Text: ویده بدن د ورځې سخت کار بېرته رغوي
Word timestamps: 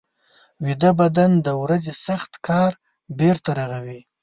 ویده 0.63 0.91
بدن 1.01 1.31
د 1.45 1.47
ورځې 1.63 1.93
سخت 2.05 2.31
کار 2.47 2.71
بېرته 3.19 3.49
رغوي 3.59 3.99